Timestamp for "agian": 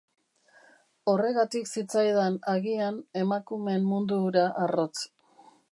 2.55-2.99